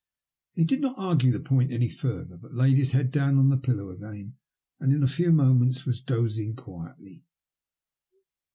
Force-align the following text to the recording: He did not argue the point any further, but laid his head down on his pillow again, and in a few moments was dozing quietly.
He 0.53 0.63
did 0.63 0.81
not 0.81 0.97
argue 0.97 1.31
the 1.31 1.39
point 1.39 1.71
any 1.71 1.87
further, 1.87 2.35
but 2.35 2.55
laid 2.55 2.75
his 2.77 2.93
head 2.93 3.11
down 3.11 3.37
on 3.37 3.51
his 3.51 3.59
pillow 3.59 3.91
again, 3.91 4.33
and 4.79 4.91
in 4.91 5.03
a 5.03 5.07
few 5.07 5.31
moments 5.31 5.85
was 5.85 6.01
dozing 6.01 6.55
quietly. 6.55 7.27